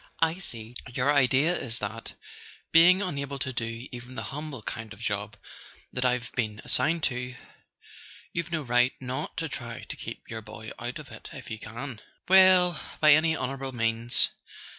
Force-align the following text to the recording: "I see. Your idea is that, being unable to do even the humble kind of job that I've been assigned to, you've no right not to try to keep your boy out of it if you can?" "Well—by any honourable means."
"I 0.19 0.39
see. 0.39 0.73
Your 0.91 1.13
idea 1.13 1.55
is 1.55 1.77
that, 1.77 2.15
being 2.71 3.03
unable 3.03 3.37
to 3.37 3.53
do 3.53 3.87
even 3.91 4.15
the 4.15 4.23
humble 4.33 4.63
kind 4.63 4.93
of 4.93 4.99
job 4.99 5.37
that 5.93 6.03
I've 6.03 6.31
been 6.31 6.59
assigned 6.65 7.03
to, 7.03 7.35
you've 8.33 8.51
no 8.51 8.63
right 8.63 8.93
not 8.99 9.37
to 9.37 9.47
try 9.47 9.83
to 9.83 9.95
keep 9.95 10.27
your 10.27 10.41
boy 10.41 10.71
out 10.79 10.97
of 10.97 11.11
it 11.11 11.29
if 11.33 11.51
you 11.51 11.59
can?" 11.59 12.01
"Well—by 12.27 13.13
any 13.13 13.37
honourable 13.37 13.73
means." 13.73 14.29